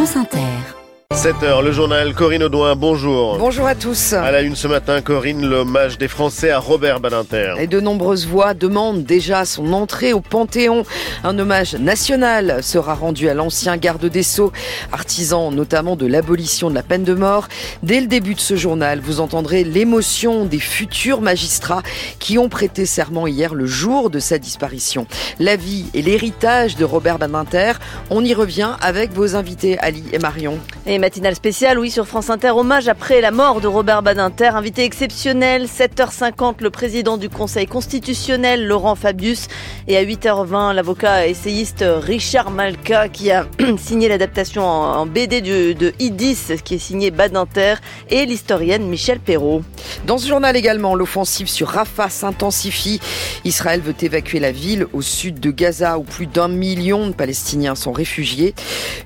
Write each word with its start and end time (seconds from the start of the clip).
France 0.00 0.16
Inter. 0.16 0.79
7h, 1.20 1.64
le 1.64 1.72
journal 1.72 2.14
Corinne 2.14 2.44
Audouin, 2.44 2.76
bonjour. 2.76 3.36
Bonjour 3.36 3.66
à 3.66 3.74
tous. 3.74 4.12
À 4.12 4.30
la 4.30 4.42
une 4.42 4.54
ce 4.54 4.68
matin, 4.68 5.02
Corinne, 5.02 5.44
l'hommage 5.44 5.98
des 5.98 6.06
Français 6.06 6.50
à 6.50 6.60
Robert 6.60 7.00
Badinter. 7.00 7.56
Et 7.58 7.66
de 7.66 7.80
nombreuses 7.80 8.28
voix 8.28 8.54
demandent 8.54 9.02
déjà 9.02 9.44
son 9.44 9.72
entrée 9.72 10.12
au 10.12 10.20
Panthéon. 10.20 10.84
Un 11.24 11.36
hommage 11.40 11.74
national 11.74 12.62
sera 12.62 12.94
rendu 12.94 13.28
à 13.28 13.34
l'ancien 13.34 13.76
garde 13.76 14.06
des 14.06 14.22
Sceaux, 14.22 14.52
artisan 14.92 15.50
notamment 15.50 15.96
de 15.96 16.06
l'abolition 16.06 16.70
de 16.70 16.76
la 16.76 16.84
peine 16.84 17.02
de 17.02 17.14
mort. 17.14 17.48
Dès 17.82 18.00
le 18.00 18.06
début 18.06 18.36
de 18.36 18.40
ce 18.40 18.54
journal, 18.54 19.00
vous 19.00 19.18
entendrez 19.18 19.64
l'émotion 19.64 20.44
des 20.44 20.60
futurs 20.60 21.22
magistrats 21.22 21.82
qui 22.20 22.38
ont 22.38 22.48
prêté 22.48 22.86
serment 22.86 23.26
hier 23.26 23.52
le 23.52 23.66
jour 23.66 24.10
de 24.10 24.20
sa 24.20 24.38
disparition. 24.38 25.08
La 25.40 25.56
vie 25.56 25.86
et 25.92 26.02
l'héritage 26.02 26.76
de 26.76 26.84
Robert 26.84 27.18
Badinter, 27.18 27.72
on 28.10 28.24
y 28.24 28.32
revient 28.32 28.76
avec 28.80 29.12
vos 29.12 29.34
invités 29.34 29.76
Ali 29.80 30.04
et 30.12 30.20
Marion. 30.20 30.56
Et 30.86 30.99
matinale 31.00 31.34
spéciale, 31.34 31.78
oui, 31.78 31.90
sur 31.90 32.06
France 32.06 32.30
Inter, 32.30 32.50
hommage 32.50 32.86
après 32.86 33.20
la 33.20 33.30
mort 33.30 33.60
de 33.60 33.66
Robert 33.66 34.02
Badinter, 34.02 34.50
invité 34.54 34.84
exceptionnel, 34.84 35.64
7h50, 35.64 36.56
le 36.60 36.70
président 36.70 37.16
du 37.16 37.30
Conseil 37.30 37.66
constitutionnel, 37.66 38.66
Laurent 38.66 38.94
Fabius, 38.94 39.48
et 39.88 39.96
à 39.96 40.04
8h20, 40.04 40.74
l'avocat 40.74 41.26
essayiste 41.26 41.84
Richard 41.86 42.50
Malka, 42.50 43.08
qui 43.08 43.30
a 43.30 43.46
signé 43.78 44.08
l'adaptation 44.08 44.62
en 44.62 45.06
BD 45.06 45.40
de 45.40 45.92
Idis, 45.98 46.60
qui 46.62 46.74
est 46.74 46.78
signé 46.78 47.10
Badinter, 47.10 47.76
et 48.10 48.26
l'historienne 48.26 48.86
Michel 48.86 49.20
Perrault. 49.20 49.62
Dans 50.06 50.18
ce 50.18 50.28
journal 50.28 50.54
également, 50.54 50.94
l'offensive 50.94 51.48
sur 51.48 51.68
Rafah 51.68 52.10
s'intensifie. 52.10 53.00
Israël 53.44 53.80
veut 53.80 53.94
évacuer 54.02 54.38
la 54.38 54.52
ville 54.52 54.86
au 54.92 55.00
sud 55.00 55.40
de 55.40 55.50
Gaza, 55.50 55.98
où 55.98 56.02
plus 56.02 56.26
d'un 56.26 56.48
million 56.48 57.08
de 57.08 57.14
Palestiniens 57.14 57.74
sont 57.74 57.92
réfugiés. 57.92 58.54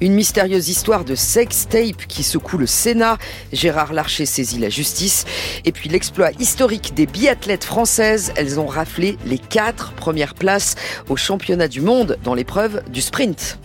Une 0.01 0.15
mystérieuse 0.15 0.69
histoire 0.69 1.05
de 1.05 1.15
sextape 1.15 1.84
qui 1.93 2.23
secoue 2.23 2.59
le 2.59 2.67
Sénat. 2.67 3.19
Gérard 3.53 3.93
Larcher 3.93 4.27
saisit 4.27 4.59
la 4.59 4.71
justice. 4.71 5.25
Et 5.65 5.73
puis 5.73 5.89
l'exploit 5.89 6.31
historique 6.39 6.95
des 6.95 7.07
biathlètes 7.07 7.65
françaises. 7.65 8.33
Elles 8.37 8.59
ont 8.59 8.67
raflé 8.67 9.19
les 9.27 9.39
quatre 9.39 9.93
premières 9.93 10.35
places 10.35 10.77
au 11.09 11.17
championnat 11.17 11.69
du 11.69 11.81
monde 11.81 12.19
dans 12.25 12.35
l'épreuve 12.35 12.83
du 12.89 13.01
sprint. 13.01 13.59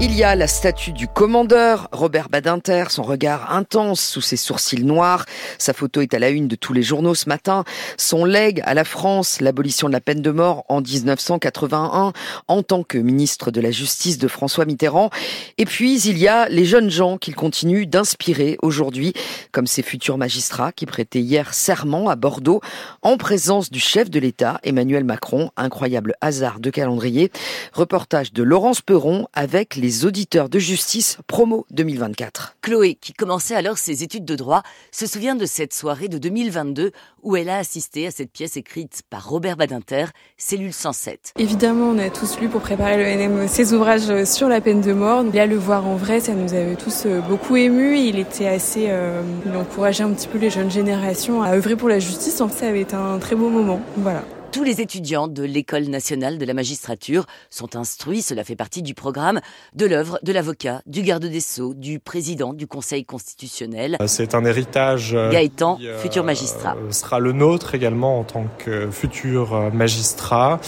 Il 0.00 0.14
y 0.14 0.24
a 0.24 0.34
la 0.34 0.46
statue 0.46 0.92
du 0.92 1.08
commandeur, 1.08 1.88
Robert 1.90 2.28
Badinter, 2.28 2.84
son 2.90 3.02
regard 3.02 3.52
intense 3.52 4.00
sous 4.00 4.20
ses 4.20 4.36
sourcils 4.36 4.84
noirs. 4.84 5.24
Sa 5.58 5.72
photo 5.72 6.00
est 6.00 6.12
à 6.14 6.18
la 6.18 6.28
une 6.28 6.48
de 6.48 6.56
tous 6.56 6.72
les 6.72 6.82
journaux 6.82 7.14
ce 7.14 7.28
matin. 7.28 7.64
Son 7.96 8.24
legs 8.24 8.62
à 8.64 8.74
la 8.74 8.84
France, 8.84 9.40
l'abolition 9.40 9.88
de 9.88 9.92
la 9.92 10.00
peine 10.00 10.20
de 10.20 10.30
mort 10.30 10.64
en 10.68 10.80
1981, 10.80 12.12
en 12.48 12.62
tant 12.62 12.82
que 12.82 12.98
ministre 12.98 13.50
de 13.50 13.60
la 13.60 13.70
Justice 13.70 14.18
de 14.18 14.28
François 14.28 14.64
Mitterrand. 14.64 15.10
Et 15.58 15.64
puis, 15.64 16.00
il 16.02 16.18
y 16.18 16.28
a 16.28 16.48
les 16.48 16.64
jeunes 16.64 16.90
gens 16.90 17.16
qu'il 17.16 17.34
continue 17.34 17.86
d'inspirer 17.86 18.58
aujourd'hui, 18.62 19.12
comme 19.50 19.66
ces 19.66 19.82
futurs 19.82 20.18
magistrats 20.18 20.72
qui 20.72 20.86
prêtaient 20.86 21.20
hier 21.20 21.54
serment 21.54 22.08
à 22.08 22.16
Bordeaux, 22.16 22.60
en 23.02 23.16
présence 23.16 23.70
du 23.70 23.80
chef 23.80 24.10
de 24.10 24.20
l'État, 24.20 24.60
Emmanuel 24.62 25.04
Macron. 25.04 25.50
Incroyable 25.56 26.14
hasard 26.20 26.60
de 26.60 26.70
calendrier. 26.70 27.30
Reportage 27.72 28.32
de 28.32 28.42
Laurence 28.42 28.82
Perron 28.82 29.05
avec 29.32 29.76
les 29.76 30.04
auditeurs 30.04 30.48
de 30.48 30.58
justice 30.58 31.18
promo 31.26 31.66
2024. 31.70 32.56
Chloé, 32.60 32.94
qui 32.94 33.12
commençait 33.12 33.54
alors 33.54 33.78
ses 33.78 34.02
études 34.02 34.24
de 34.24 34.34
droit, 34.34 34.62
se 34.90 35.06
souvient 35.06 35.36
de 35.36 35.46
cette 35.46 35.72
soirée 35.72 36.08
de 36.08 36.18
2022 36.18 36.90
où 37.22 37.36
elle 37.36 37.48
a 37.48 37.58
assisté 37.58 38.06
à 38.06 38.10
cette 38.10 38.30
pièce 38.30 38.56
écrite 38.56 39.02
par 39.08 39.28
Robert 39.28 39.56
Badinter, 39.56 40.06
Cellule 40.36 40.72
107. 40.72 41.32
Évidemment, 41.38 41.90
on 41.90 41.98
a 41.98 42.10
tous 42.10 42.38
lu 42.40 42.48
pour 42.48 42.60
préparer 42.60 42.96
le 42.96 43.04
NM 43.04 43.48
ses 43.48 43.72
ouvrages 43.74 44.24
sur 44.24 44.48
la 44.48 44.60
peine 44.60 44.80
de 44.80 44.92
mort. 44.92 45.22
Là, 45.22 45.46
le 45.46 45.56
voir 45.56 45.86
en 45.86 45.96
vrai, 45.96 46.20
ça 46.20 46.34
nous 46.34 46.54
avait 46.54 46.76
tous 46.76 47.04
euh, 47.06 47.20
beaucoup 47.20 47.56
émus. 47.56 47.98
Il 47.98 48.18
était 48.18 48.48
assez, 48.48 48.86
euh, 48.88 49.22
il 49.44 49.56
encourageait 49.56 50.04
un 50.04 50.12
petit 50.12 50.28
peu 50.28 50.38
les 50.38 50.50
jeunes 50.50 50.70
générations 50.70 51.42
à 51.42 51.50
œuvrer 51.52 51.76
pour 51.76 51.88
la 51.88 51.98
justice. 51.98 52.40
En 52.40 52.48
fait, 52.48 52.58
ça 52.58 52.68
avait 52.68 52.82
été 52.82 52.96
un 52.96 53.18
très 53.18 53.36
beau 53.36 53.48
moment. 53.48 53.80
Voilà. 53.96 54.22
Tous 54.56 54.64
les 54.64 54.80
étudiants 54.80 55.28
de 55.28 55.42
l'École 55.42 55.84
nationale 55.88 56.38
de 56.38 56.44
la 56.46 56.54
magistrature 56.54 57.26
sont 57.50 57.76
instruits, 57.76 58.22
cela 58.22 58.42
fait 58.42 58.56
partie 58.56 58.80
du 58.80 58.94
programme, 58.94 59.42
de 59.74 59.84
l'œuvre 59.84 60.18
de 60.22 60.32
l'avocat, 60.32 60.80
du 60.86 61.02
garde 61.02 61.26
des 61.26 61.40
sceaux, 61.40 61.74
du 61.74 61.98
président 61.98 62.54
du 62.54 62.66
Conseil 62.66 63.04
constitutionnel. 63.04 63.98
C'est 64.06 64.34
un 64.34 64.46
héritage. 64.46 65.12
Euh, 65.12 65.30
Gaëtan, 65.30 65.78
futur 65.98 66.24
magistrat. 66.24 66.74
sera 66.88 67.18
le 67.18 67.32
nôtre 67.32 67.74
également 67.74 68.18
en 68.18 68.24
tant 68.24 68.46
que 68.56 68.90
futur 68.90 69.70
magistrat 69.74 70.58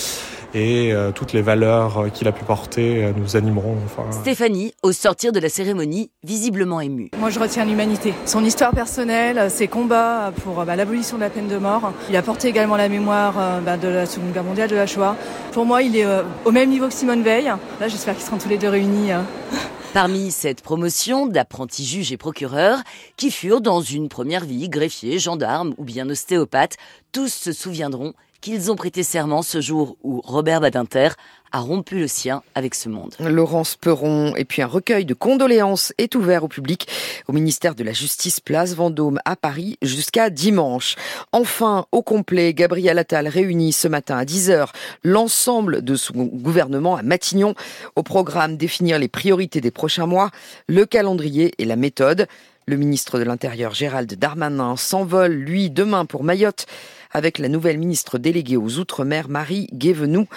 et 0.55 0.93
euh, 0.93 1.11
toutes 1.13 1.33
les 1.33 1.43
valeurs 1.43 1.99
euh, 1.99 2.09
qu'il 2.09 2.27
a 2.29 2.33
pu 2.33 2.45
porter 2.45 3.05
euh, 3.05 3.13
nous 3.17 3.37
animeront. 3.37 3.77
Enfin... 3.85 4.11
Stéphanie, 4.11 4.73
au 4.83 4.93
sortir 4.93 5.33
de 5.33 5.41
la 5.41 5.49
cérémonie, 5.49 6.11
visiblement 6.25 6.81
émue. 6.81 7.11
Moi, 7.19 7.31
je 7.31 7.39
retiens 7.39 7.65
l'humanité. 7.65 8.15
Son 8.25 8.45
histoire 8.45 8.73
personnelle, 8.73 9.51
ses 9.51 9.69
combats 9.69 10.33
pour 10.43 10.65
bah, 10.65 10.77
l'abolition 10.77 11.17
de 11.17 11.23
la 11.23 11.31
peine 11.31 11.49
de 11.49 11.59
mort. 11.59 11.93
Il 12.09 12.17
a 12.17 12.23
porté 12.23 12.49
également 12.49 12.77
la 12.77 12.89
mémoire 12.89 13.35
bah, 13.65 13.77
de 13.77 13.89
la 13.89 14.07
Seconde 14.07 14.33
Guerre 14.33 14.45
mondiale, 14.45 14.71
de 14.71 14.77
la 14.77 14.87
Shoah. 14.87 15.17
Pour 15.53 15.67
moi, 15.67 15.83
il 15.83 15.97
est 15.97 16.07
au 16.45 16.51
même 16.51 16.71
niveau 16.71 16.89
que 16.89 16.95
Simone 16.95 17.23
Veil. 17.23 17.45
Là, 17.45 17.89
j'espère 17.89 18.15
qu'ils 18.15 18.25
seront 18.25 18.39
tous 18.39 18.49
les 18.49 18.59
deux 18.59 18.69
réunis. 18.69 19.11
Parmi 19.95 20.31
cette 20.31 20.61
promotion 20.61 21.27
d'apprentis 21.27 21.85
juges 21.85 22.13
et 22.13 22.17
procureurs, 22.17 22.81
qui 23.17 23.31
furent 23.31 23.63
dans 23.63 23.81
une 23.81 24.09
première 24.09 24.45
vie 24.45 24.69
greffiers, 24.69 25.19
gendarmes 25.19 25.75
ou 25.79 25.85
bien 25.85 26.09
ostéopathes, 26.09 26.77
tous 27.11 27.33
se 27.33 27.53
souviendront 27.53 28.13
qu'ils 28.41 28.71
ont 28.71 28.77
prêté 28.77 29.03
serment 29.03 29.43
ce 29.43 29.61
jour 29.61 29.97
où 30.03 30.21
Robert 30.25 30.61
Badinter 30.61 31.11
a 31.51 31.61
rompu 31.61 31.99
le 31.99 32.09
sien 32.09 32.43
avec 32.55 32.75
ce 32.75 32.89
monde. 32.89 33.15
Laurence 33.21 33.77
Perron 33.77 34.35
et 34.37 34.45
puis 34.45 34.63
un 34.63 34.67
recueil 34.67 35.05
de 35.05 35.15
condoléances 35.15 35.93
est 35.99 36.15
ouvert 36.15 36.45
au 36.45 36.49
public 36.49 36.89
au 37.27 37.33
ministère 37.33 37.75
de 37.75 37.85
la 37.85 37.93
Justice 37.93 38.41
Place 38.41 38.75
Vendôme 38.75 39.19
à 39.25 39.35
Paris 39.35 39.79
jusqu'à 39.83 40.31
dimanche. 40.31 40.97
Enfin, 41.33 41.87
au 41.93 42.03
complet, 42.03 42.53
Gabriel 42.55 42.99
Attal 42.99 43.29
réunit 43.29 43.73
ce 43.73 43.89
matin 43.89 44.19
à 44.19 44.25
10h 44.25 44.69
l'ensemble 45.05 45.83
de 45.83 45.97
son 45.97 46.25
gouvernement 46.25 46.97
à 46.97 47.03
Matignon 47.03 47.55
au 47.97 48.03
programme 48.03 48.57
définir 48.57 48.99
les 48.99 49.09
priorités 49.09 49.61
des 49.61 49.71
prochains 49.71 50.07
mois, 50.07 50.31
le 50.67 50.85
calendrier 50.85 51.55
et 51.59 51.65
la 51.65 51.77
méthode. 51.77 52.27
Le 52.67 52.77
ministre 52.77 53.19
de 53.19 53.25
l'Intérieur 53.25 53.73
Gérald 53.73 54.13
Darmanin 54.19 54.77
s'envole, 54.77 55.33
lui, 55.33 55.71
demain 55.71 56.05
pour 56.05 56.23
Mayotte 56.23 56.67
avec 57.11 57.39
la 57.39 57.49
nouvelle 57.49 57.79
ministre 57.79 58.19
déléguée 58.19 58.57
aux 58.57 58.79
Outre-mer, 58.79 59.29
Marie 59.29 59.69
Guévenoux. 59.73 60.29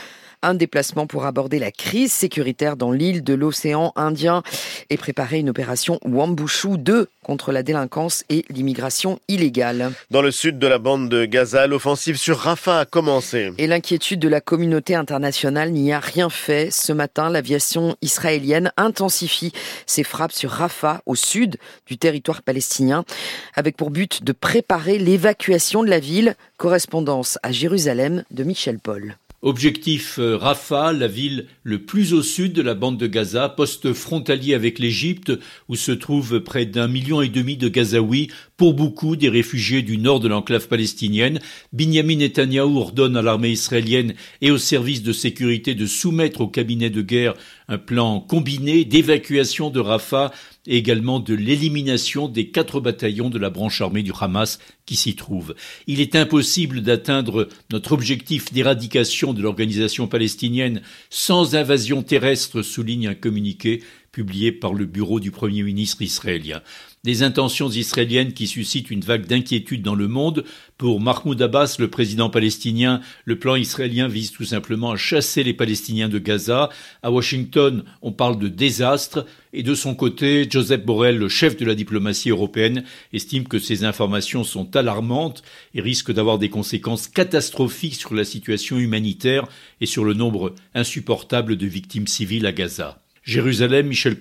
Un 0.44 0.56
déplacement 0.56 1.06
pour 1.06 1.26
aborder 1.26 1.60
la 1.60 1.72
crise 1.72 2.12
sécuritaire 2.12 2.76
dans 2.76 2.92
l'île 2.92 3.24
de 3.24 3.36
l'océan 3.36 3.94
Indien 3.96 4.42
et 4.90 4.98
préparer 4.98 5.38
une 5.38 5.52
opération 5.52 6.00
Wambushu 6.04 6.80
2 6.80 7.10
contre 7.24 7.52
la 7.52 7.62
délinquance 7.62 8.24
et 8.30 8.44
l'immigration 8.50 9.20
illégale. 9.28 9.92
Dans 10.10 10.24
le 10.24 10.32
sud 10.32 10.58
de 10.58 10.66
la 10.66 10.80
bande 10.80 11.10
de 11.10 11.26
Gaza, 11.26 11.68
l'offensive 11.68 12.18
sur 12.18 12.40
Rafah 12.40 12.80
a 12.80 12.86
commencé. 12.86 13.52
Et 13.60 13.68
l'inquiétude 13.68 14.20
de 14.20 14.28
la 14.28 14.42
communauté 14.42 14.96
internationale 14.96 15.72
n'y 15.72 15.94
a 15.94 16.00
rien 16.00 16.32
fait. 16.32 16.72
Ce 16.72 16.92
matin, 16.92 17.30
l'aviation 17.30 17.96
israélienne 18.02 18.72
intensifie 18.78 19.54
ses 19.86 20.04
frappes 20.04 20.32
sur 20.32 20.50
Rafah, 20.50 21.02
au 21.06 21.16
sud 21.16 21.58
du 21.86 22.00
territoire 22.00 22.42
palestinien, 22.42 23.06
avec 23.54 23.78
pour 23.78 23.92
but 23.92 24.24
de 24.24 24.32
préparer 24.32 24.98
l'évacuation 24.98 25.84
de 25.84 25.90
la 25.90 26.00
ville. 26.00 26.36
Correspondance 26.58 27.38
à 27.44 27.52
Jérusalem 27.52 28.24
de 28.32 28.44
Michel 28.44 28.80
Paul. 28.80 29.16
Objectif 29.44 30.20
euh, 30.20 30.38
Rafah, 30.38 30.94
la 30.94 31.08
ville 31.08 31.48
le 31.64 31.84
plus 31.84 32.14
au 32.14 32.22
sud 32.22 32.54
de 32.54 32.62
la 32.62 32.76
bande 32.76 33.00
de 33.00 33.08
Gaza, 33.08 33.50
poste 33.50 33.92
frontalier 33.92 34.54
avec 34.54 34.78
l'Égypte, 34.78 35.32
où 35.68 35.76
se 35.76 35.92
trouvent 35.92 36.42
près 36.42 36.68
d'un 36.68 36.88
million 36.88 37.24
et 37.24 37.30
demi 37.30 37.58
de 37.58 37.68
Gazaouis, 37.68 38.30
pour 38.62 38.76
beaucoup 38.76 39.16
des 39.16 39.28
réfugiés 39.28 39.82
du 39.82 39.98
nord 39.98 40.20
de 40.20 40.28
l'enclave 40.28 40.68
palestinienne. 40.68 41.40
Binyamin 41.74 42.18
Netanyahou 42.18 42.78
ordonne 42.78 43.18
à 43.18 43.24
l'armée 43.24 43.50
israélienne 43.50 44.14
et 44.40 44.52
aux 44.52 44.60
services 44.60 45.02
de 45.02 45.14
sécurité 45.14 45.74
de 45.74 45.88
soumettre 45.88 46.42
au 46.42 46.48
cabinet 46.48 46.92
de 46.92 47.02
guerre 47.02 47.34
un 47.68 47.80
plan 47.80 48.20
combiné 48.20 48.86
d'évacuation 48.86 49.72
de 49.72 49.80
Rafah 49.80 50.32
et 50.68 50.78
également 50.78 51.20
de 51.20 51.34
l'élimination 51.34 52.28
des 52.28 52.50
quatre 52.50 52.80
bataillons 52.80 53.32
de 53.32 53.40
la 53.40 53.50
branche 53.50 53.82
armée 53.82 54.04
du 54.04 54.12
Hamas 54.20 54.60
qui 54.86 54.96
s'y 54.96 55.16
trouvent. 55.16 55.56
Il 55.88 56.00
est 56.00 56.16
impossible 56.16 56.82
d'atteindre 56.82 57.48
notre 57.72 57.94
objectif 57.94 58.54
d'éradication 58.54 59.34
de 59.34 59.42
l'organisation 59.42 60.08
palestinienne 60.08 60.82
sans 61.10 61.56
invasion 61.56 62.04
terrestre, 62.04 62.62
souligne 62.62 63.08
un 63.08 63.16
communiqué 63.16 63.82
publié 64.12 64.52
par 64.52 64.74
le 64.74 64.86
bureau 64.86 65.20
du 65.20 65.32
Premier 65.32 65.64
ministre 65.64 66.02
israélien. 66.02 66.62
Des 67.04 67.24
intentions 67.24 67.70
israéliennes 67.70 68.34
qui 68.34 68.46
suscitent 68.46 68.92
une 68.92 69.02
vague 69.02 69.26
d'inquiétude 69.26 69.82
dans 69.82 69.96
le 69.96 70.08
monde. 70.08 70.44
Pour 70.78 71.00
Mahmoud 71.00 71.42
Abbas, 71.42 71.78
le 71.80 71.90
président 71.90 72.30
palestinien, 72.30 73.02
le 73.26 73.40
plan 73.40 73.56
israélien 73.56 74.08
vise 74.08 74.32
tout 74.32 74.44
simplement 74.44 74.92
à 74.92 74.98
chasser 74.98 75.44
les 75.44 75.54
Palestiniens 75.54 76.10
de 76.10 76.20
Gaza. 76.20 76.70
À 77.02 77.10
Washington, 77.10 77.86
on 78.02 78.12
parle 78.12 78.38
de 78.38 78.50
désastre. 78.50 79.26
Et 79.54 79.64
de 79.64 79.74
son 79.74 79.96
côté, 79.96 80.48
Joseph 80.50 80.86
Borrell, 80.86 81.18
le 81.18 81.30
chef 81.30 81.58
de 81.58 81.66
la 81.66 81.74
diplomatie 81.74 82.30
européenne, 82.30 82.84
estime 83.14 83.48
que 83.48 83.60
ces 83.60 83.84
informations 83.84 84.44
sont 84.44 84.76
alarmantes 84.76 85.42
et 85.74 85.82
risquent 85.82 86.14
d'avoir 86.14 86.38
des 86.38 86.50
conséquences 86.50 87.08
catastrophiques 87.08 87.96
sur 87.96 88.14
la 88.14 88.26
situation 88.26 88.78
humanitaire 88.78 89.48
et 89.80 89.86
sur 89.86 90.04
le 90.04 90.14
nombre 90.14 90.54
insupportable 90.76 91.56
de 91.56 91.66
victimes 91.66 92.08
civiles 92.08 92.46
à 92.46 92.52
Gaza. 92.52 93.02
Jérusalem, 93.32 93.88
Michel 93.88 94.16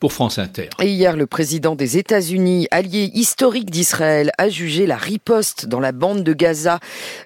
Paulet-Réfi, 0.00 0.14
France 0.14 0.38
Inter. 0.38 0.68
Et 0.80 0.88
hier, 0.88 1.16
le 1.16 1.26
président 1.26 1.74
des 1.74 1.98
États-Unis, 1.98 2.68
allié 2.70 3.10
historique 3.14 3.70
d'Israël, 3.70 4.30
a 4.38 4.48
jugé 4.48 4.86
la 4.86 4.96
riposte 4.96 5.66
dans 5.66 5.80
la 5.80 5.92
bande 5.92 6.22
de 6.22 6.32
Gaza 6.32 6.78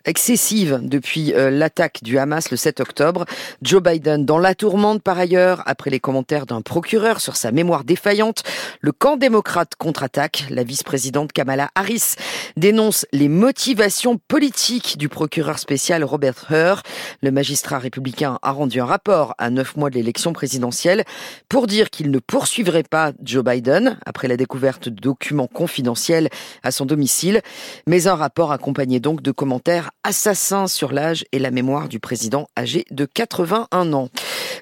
excessive 0.04 0.80
depuis 0.82 1.34
euh, 1.34 1.50
l'attaque 1.50 2.02
du 2.02 2.18
Hamas 2.18 2.50
le 2.50 2.56
7 2.56 2.80
octobre. 2.80 3.26
Joe 3.62 3.82
Biden 3.82 4.24
dans 4.24 4.38
la 4.38 4.54
tourmente 4.54 5.02
par 5.02 5.18
ailleurs, 5.18 5.62
après 5.66 5.90
les 5.90 6.00
commentaires 6.00 6.46
d'un 6.46 6.62
procureur 6.62 7.20
sur 7.20 7.36
sa 7.36 7.52
mémoire 7.52 7.84
défaillante. 7.84 8.42
Le 8.80 8.92
camp 8.92 9.16
démocrate 9.16 9.74
contre-attaque. 9.76 10.44
La 10.50 10.62
vice-présidente 10.62 11.32
Kamala 11.32 11.70
Harris 11.74 12.14
dénonce 12.56 13.06
les 13.12 13.28
motivations 13.28 14.18
politiques 14.28 14.98
du 14.98 15.08
procureur 15.08 15.58
spécial 15.58 16.04
Robert 16.04 16.46
Hur. 16.50 16.82
Le 17.22 17.30
magistrat 17.30 17.78
républicain 17.78 18.38
a 18.42 18.52
rendu 18.52 18.80
un 18.80 18.86
rapport 18.86 19.34
à 19.38 19.50
neuf 19.50 19.76
mois 19.76 19.90
de 19.90 19.96
l'élection 19.96 20.32
présidentielle 20.32 21.04
pour 21.48 21.66
dire 21.66 21.90
qu'il 21.90 22.10
ne 22.10 22.18
poursuivra 22.58 22.82
pas 22.82 23.12
Joe 23.22 23.44
Biden 23.44 23.98
après 24.04 24.26
la 24.26 24.36
découverte 24.36 24.88
de 24.88 25.00
documents 25.00 25.46
confidentiels 25.46 26.28
à 26.64 26.72
son 26.72 26.86
domicile, 26.86 27.40
mais 27.86 28.08
un 28.08 28.16
rapport 28.16 28.50
accompagné 28.50 28.98
donc 28.98 29.22
de 29.22 29.30
commentaires 29.30 29.90
assassins 30.02 30.66
sur 30.66 30.92
l'âge 30.92 31.24
et 31.30 31.38
la 31.38 31.52
mémoire 31.52 31.88
du 31.88 32.00
président 32.00 32.48
âgé 32.58 32.84
de 32.90 33.04
81 33.04 33.92
ans. 33.92 34.08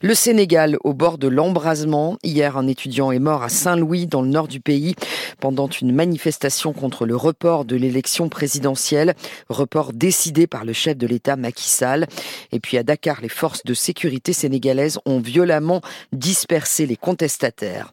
Le 0.03 0.15
Sénégal 0.15 0.77
au 0.85 0.93
bord 0.93 1.17
de 1.17 1.27
l'embrasement. 1.27 2.19
Hier, 2.23 2.59
un 2.59 2.67
étudiant 2.67 3.13
est 3.13 3.19
mort 3.19 3.43
à 3.43 3.49
Saint-Louis 3.49 4.07
dans 4.07 4.21
le 4.21 4.29
nord 4.29 4.47
du 4.47 4.61
pays 4.61 4.95
pendant 5.41 5.69
une 5.69 5.95
manifestation 5.95 6.75
contre 6.75 7.07
le 7.07 7.17
report 7.17 7.65
de 7.65 7.77
l'élection 7.77 8.29
présidentielle, 8.29 9.15
report 9.49 9.95
décidé 9.95 10.47
par 10.47 10.67
le 10.67 10.75
chef 10.75 10.99
de 10.99 11.07
l'État 11.07 11.37
Macky 11.37 11.69
Sall. 11.69 12.07
Et 12.53 12.61
puis 12.61 12.77
à 12.77 12.83
Dakar, 12.83 13.23
les 13.23 13.31
forces 13.31 13.65
de 13.65 13.73
sécurité 13.73 14.35
sénégalaises 14.35 14.99
ont 15.07 15.19
violemment 15.21 15.81
dispersé 16.13 16.85
les 16.85 16.97
contestataires. 16.97 17.86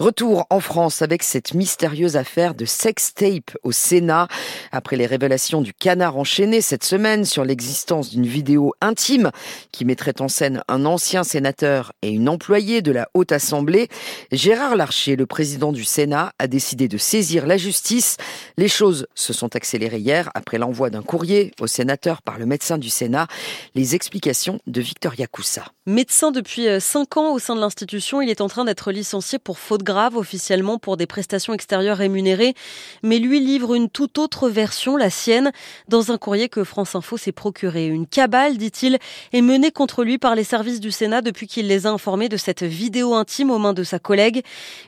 Retour 0.00 0.46
en 0.48 0.60
France 0.60 1.02
avec 1.02 1.22
cette 1.22 1.52
mystérieuse 1.52 2.16
affaire 2.16 2.54
de 2.54 2.64
sex 2.64 3.12
tape 3.12 3.50
au 3.62 3.70
Sénat. 3.70 4.28
Après 4.72 4.96
les 4.96 5.04
révélations 5.04 5.60
du 5.60 5.74
canard 5.74 6.16
enchaîné 6.16 6.62
cette 6.62 6.84
semaine 6.84 7.26
sur 7.26 7.44
l'existence 7.44 8.08
d'une 8.08 8.24
vidéo 8.24 8.72
intime 8.80 9.30
qui 9.72 9.84
mettrait 9.84 10.22
en 10.22 10.28
scène 10.28 10.62
un 10.68 10.86
ancien 10.86 11.22
sénateur 11.22 11.92
et 12.00 12.08
une 12.08 12.30
employée 12.30 12.80
de 12.80 12.92
la 12.92 13.10
Haute 13.12 13.30
Assemblée, 13.30 13.88
Gérard 14.32 14.74
Larcher, 14.74 15.16
le 15.16 15.26
président 15.26 15.70
du 15.70 15.84
Sénat, 15.84 16.32
a 16.38 16.46
décidé 16.46 16.88
de 16.88 16.96
saisir 16.96 17.46
la 17.46 17.58
justice. 17.58 18.16
Les 18.56 18.68
choses 18.68 19.06
se 19.14 19.34
sont 19.34 19.54
accélérées 19.54 19.98
hier 19.98 20.30
après 20.32 20.56
l'envoi 20.56 20.88
d'un 20.88 21.02
courrier 21.02 21.52
au 21.60 21.66
sénateur 21.66 22.22
par 22.22 22.38
le 22.38 22.46
médecin 22.46 22.78
du 22.78 22.88
Sénat. 22.88 23.26
Les 23.74 23.94
explications 23.94 24.60
de 24.66 24.80
Victoria 24.80 25.26
Coussa. 25.26 25.66
Médecin 25.84 26.30
depuis 26.30 26.68
5 26.80 27.16
euh, 27.16 27.20
ans 27.20 27.34
au 27.34 27.38
sein 27.38 27.54
de 27.54 27.60
l'institution, 27.60 28.22
il 28.22 28.30
est 28.30 28.40
en 28.40 28.48
train 28.48 28.64
d'être 28.64 28.92
licencié 28.92 29.38
pour 29.38 29.58
faute 29.58 29.82
grave 29.82 29.89
officiellement 29.90 30.78
pour 30.78 30.96
des 30.96 31.06
prestations 31.06 31.52
extérieures 31.52 31.98
rémunérées, 31.98 32.54
mais 33.02 33.18
lui 33.18 33.40
livre 33.40 33.74
une 33.74 33.90
toute 33.90 34.18
autre 34.18 34.48
version, 34.48 34.96
la 34.96 35.10
sienne, 35.10 35.52
dans 35.88 36.12
un 36.12 36.18
courrier 36.18 36.48
que 36.48 36.64
France 36.64 36.94
Info 36.94 37.16
s'est 37.16 37.32
procuré. 37.32 37.86
Une 37.86 38.06
cabale, 38.06 38.56
dit-il, 38.56 38.98
est 39.32 39.42
menée 39.42 39.70
contre 39.70 40.04
lui 40.04 40.18
par 40.18 40.34
les 40.34 40.44
services 40.44 40.80
du 40.80 40.90
Sénat 40.90 41.22
depuis 41.22 41.46
qu'il 41.46 41.66
les 41.66 41.86
a 41.86 41.90
informés 41.90 42.28
de 42.28 42.36
cette 42.36 42.62
vidéo 42.62 43.14
intime 43.14 43.50
aux 43.50 43.58
mains 43.58 43.72
de 43.72 43.84
sa 43.84 43.98
collègue, 43.98 44.42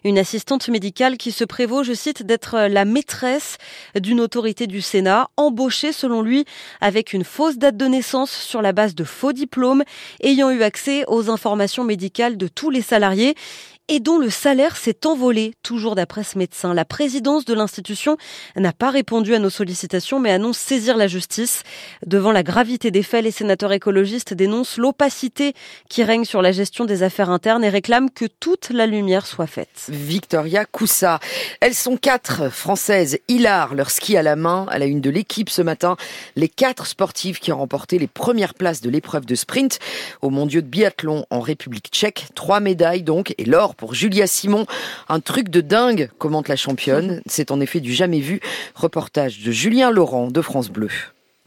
une 0.04 0.18
assistante 0.18 0.68
médicale 0.68 1.16
qui 1.16 1.32
se 1.32 1.44
prévaut, 1.44 1.82
je 1.82 1.92
cite, 1.92 2.22
d'être 2.22 2.68
la 2.68 2.84
maîtresse 2.84 3.58
d'une 3.98 4.20
autorité 4.20 4.66
du 4.66 4.80
Sénat, 4.80 5.28
embauchée 5.36 5.92
selon 5.92 6.22
lui 6.22 6.44
avec 6.80 7.12
une 7.12 7.24
fausse 7.24 7.58
date 7.58 7.76
de 7.76 7.86
naissance 7.86 8.30
sur 8.30 8.62
la 8.62 8.72
base 8.72 8.94
de 8.94 9.04
faux 9.04 9.32
diplômes, 9.32 9.82
ayant 10.22 10.50
eu 10.50 10.62
accès 10.62 11.04
aux 11.08 11.30
informations 11.30 11.84
médicales 11.84 12.36
de 12.36 12.48
tous 12.48 12.70
les 12.70 12.82
salariés 12.82 13.34
et 13.88 14.00
dont 14.00 14.18
le 14.18 14.30
salaire 14.30 14.76
s'est 14.76 15.06
envolé, 15.06 15.54
toujours 15.62 15.94
d'après 15.94 16.24
ce 16.24 16.38
médecin. 16.38 16.72
La 16.72 16.84
présidence 16.84 17.44
de 17.44 17.52
l'institution 17.52 18.16
n'a 18.56 18.72
pas 18.72 18.90
répondu 18.90 19.34
à 19.34 19.38
nos 19.38 19.50
sollicitations, 19.50 20.20
mais 20.20 20.30
annonce 20.30 20.58
saisir 20.58 20.96
la 20.96 21.08
justice. 21.08 21.62
Devant 22.06 22.32
la 22.32 22.42
gravité 22.42 22.90
des 22.90 23.02
faits, 23.02 23.24
les 23.24 23.30
sénateurs 23.30 23.72
écologistes 23.72 24.34
dénoncent 24.34 24.78
l'opacité 24.78 25.52
qui 25.88 26.04
règne 26.04 26.24
sur 26.24 26.42
la 26.42 26.52
gestion 26.52 26.84
des 26.84 27.02
affaires 27.02 27.30
internes 27.30 27.64
et 27.64 27.68
réclament 27.68 28.10
que 28.10 28.26
toute 28.26 28.70
la 28.70 28.86
lumière 28.86 29.26
soit 29.26 29.46
faite. 29.46 29.86
Victoria 29.88 30.64
Coussa. 30.64 31.18
Elles 31.60 31.74
sont 31.74 31.96
quatre 31.96 32.50
françaises, 32.50 33.18
hilar, 33.28 33.74
leur 33.74 33.90
ski 33.90 34.16
à 34.16 34.22
la 34.22 34.36
main, 34.36 34.66
à 34.70 34.78
la 34.78 34.86
une 34.86 35.00
de 35.00 35.10
l'équipe 35.10 35.50
ce 35.50 35.62
matin. 35.62 35.96
Les 36.36 36.48
quatre 36.48 36.86
sportives 36.86 37.40
qui 37.40 37.52
ont 37.52 37.58
remporté 37.58 37.98
les 37.98 38.06
premières 38.06 38.54
places 38.54 38.80
de 38.80 38.90
l'épreuve 38.90 39.26
de 39.26 39.34
sprint 39.34 39.80
au 40.22 40.30
mondiaux 40.30 40.60
de 40.60 40.66
biathlon 40.66 41.26
en 41.30 41.40
République 41.40 41.88
tchèque. 41.90 42.28
Trois 42.34 42.60
médailles 42.60 43.02
donc 43.02 43.34
et 43.38 43.44
l'or 43.44 43.71
pour 43.74 43.94
Julia 43.94 44.26
Simon. 44.26 44.66
Un 45.08 45.20
truc 45.20 45.48
de 45.48 45.60
dingue, 45.60 46.10
commente 46.18 46.48
la 46.48 46.56
championne. 46.56 47.22
C'est 47.26 47.50
en 47.50 47.60
effet 47.60 47.80
du 47.80 47.92
jamais 47.92 48.20
vu. 48.20 48.40
Reportage 48.74 49.42
de 49.42 49.50
Julien 49.52 49.90
Laurent 49.90 50.28
de 50.28 50.40
France 50.40 50.70
Bleu. 50.70 50.90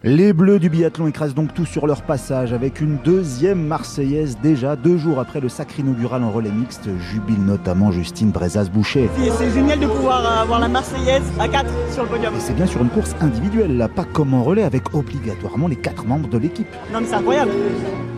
Les 0.04 0.34
Bleus 0.34 0.60
du 0.60 0.70
biathlon 0.70 1.08
écrasent 1.08 1.34
donc 1.34 1.54
tout 1.56 1.66
sur 1.66 1.88
leur 1.88 2.04
passage 2.04 2.54
avec 2.54 2.80
une 2.80 2.98
deuxième 2.98 3.66
Marseillaise 3.66 4.38
déjà 4.44 4.76
deux 4.76 4.98
jours 4.98 5.20
après 5.20 5.40
le 5.40 5.50
sacre 5.50 5.80
inaugural 5.80 6.22
en 6.24 6.30
relais 6.30 6.52
mixte, 6.52 6.90
jubile 7.00 7.44
notamment 7.44 7.92
Justine 7.92 8.30
Brezas-Boucher. 8.30 9.10
C'est 9.36 9.52
génial 9.52 9.80
de 9.80 9.88
pouvoir 9.88 10.42
avoir 10.42 10.60
la 10.60 10.68
Marseillaise 10.68 11.24
à 11.40 11.48
4 11.48 11.66
sur 11.92 12.04
le 12.04 12.10
podium. 12.10 12.36
Et 12.36 12.40
c'est 12.40 12.54
bien 12.54 12.68
sur 12.68 12.82
une 12.84 12.90
course 12.90 13.16
individuelle, 13.20 13.78
là, 13.78 13.88
pas 13.88 14.06
comme 14.06 14.36
en 14.36 14.44
relais 14.44 14.64
avec 14.64 14.94
obligatoirement 14.94 15.68
les 15.68 15.78
quatre 15.78 16.06
membres 16.06 16.30
de 16.30 16.38
l'équipe. 16.38 16.68
Non 16.94 17.02
mais 17.02 17.08
c'est 17.08 17.16
incroyable 17.16 17.52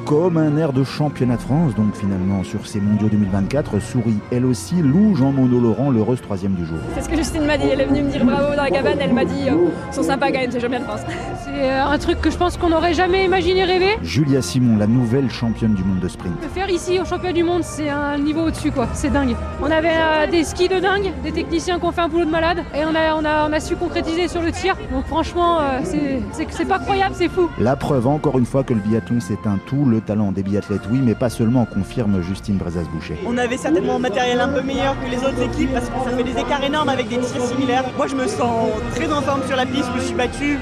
comme 0.07 0.37
un 0.37 0.55
air 0.55 0.71
de 0.71 0.85
championnat 0.85 1.35
de 1.35 1.41
France, 1.41 1.75
donc 1.75 1.93
finalement 1.93 2.41
sur 2.45 2.65
ces 2.65 2.79
mondiaux 2.79 3.09
2024, 3.09 3.81
sourit 3.81 4.19
elle 4.31 4.45
aussi 4.45 4.75
Lou 4.75 5.17
Jean-Mono 5.17 5.59
Laurent, 5.59 5.91
l'heureuse 5.91 6.21
troisième 6.21 6.53
du 6.53 6.65
jour. 6.65 6.77
C'est 6.95 7.01
ce 7.01 7.09
que 7.09 7.17
Justine 7.17 7.45
m'a 7.45 7.57
dit, 7.57 7.67
elle 7.67 7.81
est 7.81 7.85
venue 7.85 8.03
me 8.03 8.09
dire 8.09 8.23
bravo 8.23 8.55
dans 8.55 8.63
la 8.63 8.69
cabane, 8.69 8.99
elle 9.01 9.13
m'a 9.13 9.25
dit 9.25 9.49
euh, 9.49 9.67
sont 9.91 10.03
sympas 10.03 10.27
quand 10.31 10.39
même, 10.39 10.49
c'est 10.49 10.61
jamais 10.61 10.79
de 10.79 10.85
France. 10.85 11.01
C'est 11.43 11.69
euh, 11.69 11.85
un 11.85 11.97
truc 11.97 12.21
que 12.21 12.31
je 12.31 12.37
pense 12.37 12.55
qu'on 12.55 12.69
n'aurait 12.69 12.93
jamais 12.93 13.25
imaginé 13.25 13.65
rêver. 13.65 13.97
Julia 14.01 14.41
Simon, 14.41 14.77
la 14.77 14.87
nouvelle 14.87 15.29
championne 15.29 15.73
du 15.73 15.83
monde 15.83 15.99
de 15.99 16.07
sprint. 16.07 16.35
Le 16.41 16.47
faire 16.47 16.69
ici 16.69 17.01
au 17.01 17.05
championnat 17.05 17.33
du 17.33 17.43
monde, 17.43 17.63
c'est 17.63 17.89
un 17.89 18.17
niveau 18.17 18.43
au-dessus 18.43 18.71
quoi, 18.71 18.87
c'est 18.93 19.11
dingue. 19.11 19.35
On 19.61 19.69
avait 19.69 19.89
euh, 19.91 20.31
des 20.31 20.45
skis 20.45 20.69
de 20.69 20.79
dingue, 20.79 21.11
des 21.21 21.33
techniciens 21.33 21.79
qui 21.79 21.85
ont 21.85 21.91
fait 21.91 22.01
un 22.01 22.07
boulot 22.07 22.23
de 22.23 22.31
malade 22.31 22.59
et 22.73 22.85
on 22.85 22.95
a, 22.95 23.13
on 23.13 23.25
a, 23.25 23.49
on 23.49 23.51
a 23.51 23.59
su 23.59 23.75
concrétiser 23.75 24.29
sur 24.29 24.41
le 24.41 24.53
tir. 24.53 24.77
Donc 24.89 25.05
franchement, 25.07 25.59
c'est 25.83 26.65
pas 26.65 26.79
croyable, 26.79 27.13
c'est 27.13 27.27
fou. 27.27 27.49
La 27.59 27.75
preuve 27.75 28.07
encore 28.07 28.39
une 28.39 28.45
fois 28.45 28.63
que 28.63 28.73
le 28.73 28.79
biathlon 28.79 29.19
c'est 29.19 29.45
un 29.45 29.59
tout, 29.65 29.83
le 29.83 29.96
talent 30.01 30.31
des 30.31 30.43
biathlètes 30.43 30.81
oui, 30.89 30.99
mais 31.03 31.15
pas 31.15 31.29
seulement, 31.29 31.65
confirme 31.65 32.21
Justine 32.21 32.57
Brezas-Boucher. 32.57 33.17
On 33.25 33.37
avait 33.37 33.57
certainement 33.57 33.95
un 33.95 33.99
matériel 33.99 34.39
un 34.39 34.47
peu 34.47 34.61
meilleur 34.61 34.95
que 35.01 35.09
les 35.09 35.17
autres 35.17 35.41
équipes 35.41 35.73
parce 35.73 35.89
que 35.89 35.95
ça 36.03 36.15
fait 36.15 36.23
des 36.23 36.39
écarts 36.39 36.63
énormes 36.63 36.89
avec 36.89 37.07
des 37.07 37.17
tirs 37.17 37.45
similaires. 37.45 37.85
Moi, 37.97 38.07
je 38.07 38.15
me 38.15 38.27
sens 38.27 38.69
très 38.95 39.11
en 39.11 39.21
forme 39.21 39.45
sur 39.47 39.55
la 39.55 39.65
piste. 39.65 39.85
Je 39.93 39.99
me 39.99 40.05
suis 40.05 40.15
battu 40.15 40.59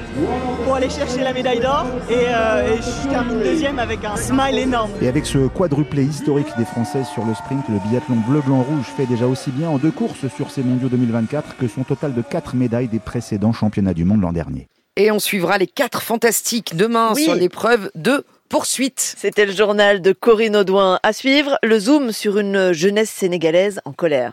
pour 0.64 0.74
aller 0.74 0.90
chercher 0.90 1.22
la 1.22 1.32
médaille 1.32 1.60
d'or 1.60 1.86
et, 2.10 2.14
euh, 2.28 2.76
je 2.76 3.08
termine 3.08 3.38
deuxième 3.40 3.78
avec 3.78 4.04
un 4.04 4.16
smile 4.16 4.58
énorme. 4.58 4.90
Et 5.00 5.08
avec 5.08 5.26
ce 5.26 5.46
quadruplé 5.48 6.04
historique 6.04 6.48
des 6.58 6.64
Françaises 6.64 7.06
sur 7.08 7.24
le 7.24 7.34
sprint, 7.34 7.64
le 7.68 7.78
biathlon 7.88 8.16
bleu-blanc-rouge 8.28 8.86
fait 8.96 9.06
déjà 9.06 9.26
aussi 9.26 9.50
bien 9.50 9.68
en 9.68 9.78
deux 9.78 9.90
courses 9.90 10.28
sur 10.34 10.50
ces 10.50 10.62
mondiaux 10.62 10.88
2024 10.88 11.56
que 11.56 11.68
son 11.68 11.84
total 11.84 12.14
de 12.14 12.22
quatre 12.22 12.54
médailles 12.54 12.88
des 12.88 13.00
précédents 13.00 13.52
championnats 13.52 13.94
du 13.94 14.04
monde 14.04 14.22
l'an 14.22 14.32
dernier. 14.32 14.68
Et 14.96 15.10
on 15.10 15.18
suivra 15.18 15.58
les 15.58 15.66
quatre 15.66 16.00
fantastiques 16.00 16.74
demain 16.74 17.14
sur 17.14 17.34
l'épreuve 17.34 17.90
de 17.94 18.24
poursuite. 18.48 19.14
C'était 19.16 19.46
le 19.46 19.52
journal 19.52 20.00
de 20.00 20.12
Corinne 20.12 20.56
Audouin. 20.56 20.98
À 21.02 21.12
suivre, 21.12 21.58
le 21.62 21.78
zoom 21.78 22.12
sur 22.12 22.38
une 22.38 22.72
jeunesse 22.72 23.10
sénégalaise 23.10 23.80
en 23.84 23.92
colère. 23.92 24.32